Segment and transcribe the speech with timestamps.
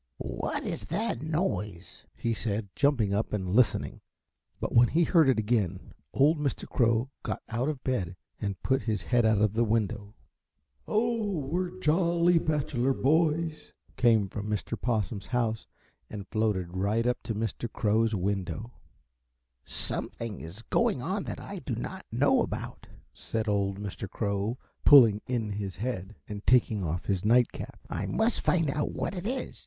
[0.41, 4.01] "What is that noise?" he said, jumping up and listening;
[4.59, 6.67] but when he heard it again old Mr.
[6.67, 10.15] Crow got out of bed and put his head out of the window.
[10.87, 14.73] "Oh, we are jolly bachelor boys," came from Mr.
[14.75, 15.67] Possum's house
[16.09, 17.71] and floated right up to Mr.
[17.71, 18.71] Crow's window.
[19.65, 24.09] "Something is going on that I do not know about," said old Mr.
[24.09, 27.77] Crow, pulling in his head and taking off his night cap.
[27.87, 29.59] "I must find out what it is.